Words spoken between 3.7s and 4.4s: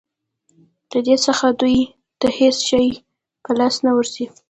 نه ورځي.